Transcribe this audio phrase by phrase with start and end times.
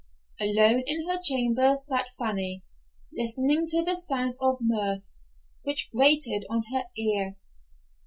[0.39, 2.63] Alone in her chamber sat Fanny,
[3.13, 5.13] listening to the sounds of mirth,
[5.61, 7.35] which grated on her ear.